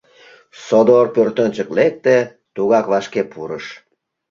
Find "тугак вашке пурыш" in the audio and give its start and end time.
2.55-3.65